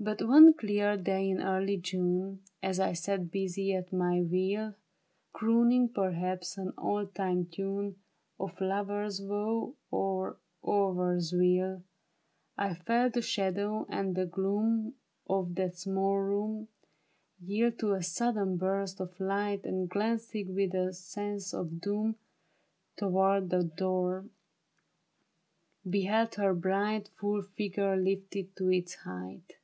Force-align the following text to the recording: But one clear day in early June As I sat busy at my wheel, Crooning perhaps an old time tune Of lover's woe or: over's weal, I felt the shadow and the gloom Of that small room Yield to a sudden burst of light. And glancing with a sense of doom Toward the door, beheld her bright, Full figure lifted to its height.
But 0.00 0.22
one 0.22 0.54
clear 0.54 0.96
day 0.96 1.28
in 1.28 1.42
early 1.42 1.76
June 1.76 2.42
As 2.62 2.78
I 2.78 2.92
sat 2.92 3.32
busy 3.32 3.74
at 3.74 3.92
my 3.92 4.20
wheel, 4.22 4.76
Crooning 5.32 5.88
perhaps 5.88 6.56
an 6.56 6.72
old 6.78 7.16
time 7.16 7.46
tune 7.46 7.96
Of 8.38 8.60
lover's 8.60 9.20
woe 9.20 9.74
or: 9.90 10.36
over's 10.62 11.32
weal, 11.32 11.82
I 12.56 12.74
felt 12.74 13.14
the 13.14 13.22
shadow 13.22 13.86
and 13.88 14.14
the 14.14 14.24
gloom 14.24 14.94
Of 15.28 15.56
that 15.56 15.74
small 15.76 16.18
room 16.18 16.68
Yield 17.44 17.80
to 17.80 17.94
a 17.94 18.02
sudden 18.04 18.56
burst 18.56 19.00
of 19.00 19.18
light. 19.18 19.64
And 19.64 19.88
glancing 19.88 20.54
with 20.54 20.74
a 20.76 20.92
sense 20.92 21.52
of 21.52 21.80
doom 21.80 22.14
Toward 22.96 23.50
the 23.50 23.64
door, 23.64 24.26
beheld 25.90 26.36
her 26.36 26.54
bright, 26.54 27.08
Full 27.18 27.42
figure 27.42 27.96
lifted 27.96 28.54
to 28.54 28.68
its 28.70 28.94
height. 28.94 29.54